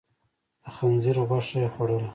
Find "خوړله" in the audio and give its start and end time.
1.73-2.09